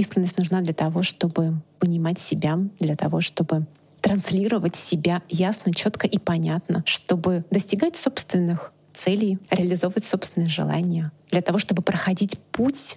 [0.00, 3.66] Искренность нужна для того, чтобы понимать себя, для того, чтобы
[4.00, 11.58] транслировать себя ясно, четко и понятно, чтобы достигать собственных целей, реализовывать собственные желания, для того,
[11.58, 12.96] чтобы проходить путь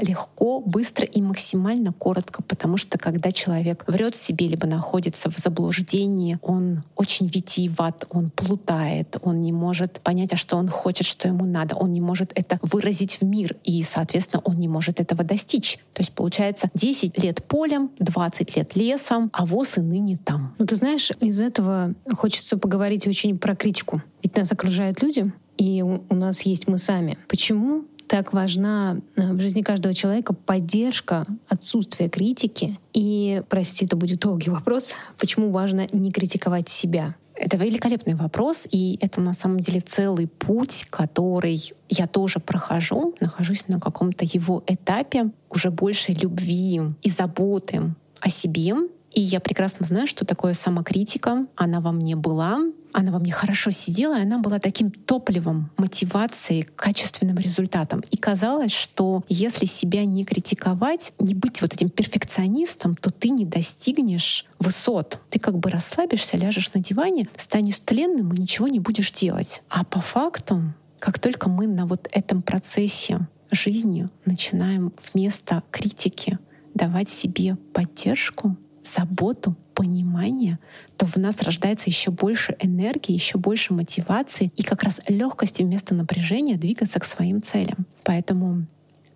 [0.00, 6.38] легко, быстро и максимально коротко, потому что когда человек врет себе либо находится в заблуждении,
[6.42, 11.44] он очень витиеват, он плутает, он не может понять, а что он хочет, что ему
[11.44, 15.78] надо, он не может это выразить в мир, и, соответственно, он не может этого достичь.
[15.92, 20.54] То есть получается 10 лет полем, 20 лет лесом, а воз и ныне там.
[20.58, 24.02] Ну, ты знаешь, из этого хочется поговорить очень про критику.
[24.22, 27.18] Ведь нас окружают люди, и у нас есть мы сами.
[27.28, 32.78] Почему так важна э, в жизни каждого человека поддержка, отсутствие критики.
[32.92, 37.14] И, прости, это будет долгий вопрос, почему важно не критиковать себя?
[37.40, 43.68] Это великолепный вопрос, и это на самом деле целый путь, который я тоже прохожу, нахожусь
[43.68, 48.74] на каком-то его этапе уже большей любви и заботы о себе.
[49.12, 51.46] И я прекрасно знаю, что такое самокритика.
[51.54, 52.58] Она во мне была,
[52.92, 58.02] она во мне хорошо сидела, и она была таким топливом, мотивацией, качественным результатом.
[58.10, 63.44] И казалось, что если себя не критиковать, не быть вот этим перфекционистом, то ты не
[63.44, 65.20] достигнешь высот.
[65.30, 69.62] Ты как бы расслабишься, ляжешь на диване, станешь тленным и ничего не будешь делать.
[69.68, 70.62] А по факту,
[70.98, 76.38] как только мы на вот этом процессе жизни начинаем вместо критики
[76.74, 80.58] давать себе поддержку, заботу, понимание,
[80.96, 85.94] то в нас рождается еще больше энергии, еще больше мотивации и как раз легкости вместо
[85.94, 87.86] напряжения двигаться к своим целям.
[88.02, 88.66] Поэтому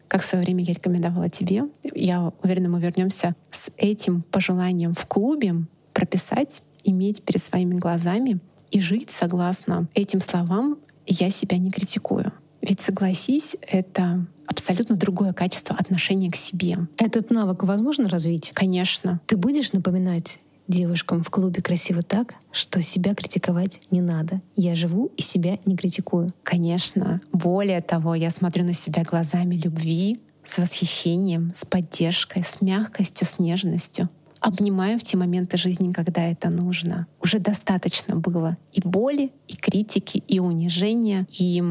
[0.07, 5.05] как в свое время я рекомендовала тебе, я уверена, мы вернемся с этим пожеланием в
[5.07, 5.55] клубе
[5.93, 8.39] прописать, иметь перед своими глазами
[8.71, 12.33] и жить согласно этим словам «я себя не критикую».
[12.61, 16.79] Ведь согласись, это абсолютно другое качество отношения к себе.
[16.99, 18.53] Этот навык возможно развить?
[18.55, 19.21] Конечно.
[19.27, 20.39] Ты будешь напоминать
[20.73, 24.41] девушкам в клубе красиво так, что себя критиковать не надо.
[24.57, 26.31] Я живу и себя не критикую.
[26.43, 27.21] Конечно.
[27.33, 33.39] Более того, я смотрю на себя глазами любви, с восхищением, с поддержкой, с мягкостью, с
[33.39, 34.09] нежностью.
[34.41, 37.07] Обнимаю в те моменты жизни, когда это нужно.
[37.21, 41.63] Уже достаточно было и боли, и критики, и унижения, и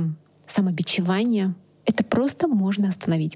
[0.46, 1.54] самобичевания.
[1.86, 3.30] Это просто можно остановить.